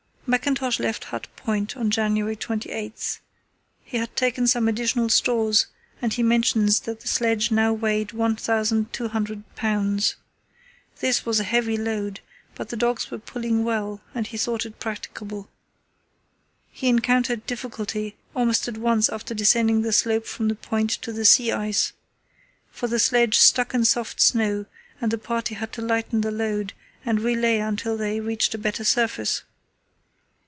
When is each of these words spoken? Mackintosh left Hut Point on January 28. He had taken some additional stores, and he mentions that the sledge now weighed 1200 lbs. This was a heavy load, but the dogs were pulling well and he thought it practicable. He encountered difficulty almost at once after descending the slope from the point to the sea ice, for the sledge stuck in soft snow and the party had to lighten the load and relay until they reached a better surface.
Mackintosh 0.27 0.79
left 0.79 1.03
Hut 1.05 1.27
Point 1.35 1.75
on 1.75 1.91
January 1.91 2.37
28. 2.37 3.19
He 3.83 3.97
had 3.97 4.15
taken 4.15 4.47
some 4.47 4.69
additional 4.69 5.09
stores, 5.09 5.65
and 6.01 6.13
he 6.13 6.23
mentions 6.23 6.79
that 6.81 7.01
the 7.01 7.09
sledge 7.09 7.51
now 7.51 7.73
weighed 7.73 8.13
1200 8.13 9.43
lbs. 9.57 10.13
This 11.01 11.25
was 11.25 11.41
a 11.41 11.51
heavy 11.51 11.75
load, 11.75 12.21
but 12.55 12.69
the 12.69 12.77
dogs 12.77 13.11
were 13.11 13.17
pulling 13.19 13.65
well 13.65 13.99
and 14.15 14.27
he 14.27 14.37
thought 14.37 14.65
it 14.65 14.79
practicable. 14.79 15.49
He 16.71 16.87
encountered 16.87 17.45
difficulty 17.45 18.15
almost 18.33 18.69
at 18.69 18.77
once 18.77 19.09
after 19.09 19.33
descending 19.33 19.81
the 19.81 19.91
slope 19.91 20.25
from 20.25 20.47
the 20.47 20.55
point 20.55 20.91
to 20.91 21.11
the 21.11 21.25
sea 21.25 21.51
ice, 21.51 21.91
for 22.71 22.87
the 22.87 22.99
sledge 22.99 23.37
stuck 23.37 23.73
in 23.73 23.83
soft 23.83 24.21
snow 24.21 24.65
and 25.01 25.11
the 25.11 25.17
party 25.17 25.55
had 25.55 25.73
to 25.73 25.81
lighten 25.81 26.21
the 26.21 26.31
load 26.31 26.71
and 27.03 27.19
relay 27.19 27.57
until 27.57 27.97
they 27.97 28.21
reached 28.21 28.53
a 28.53 28.57
better 28.57 28.85
surface. 28.85 29.43